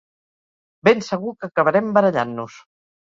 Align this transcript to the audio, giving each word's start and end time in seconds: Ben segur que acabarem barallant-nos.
Ben 0.87 1.03
segur 1.07 1.33
que 1.39 1.49
acabarem 1.49 1.91
barallant-nos. 1.99 2.57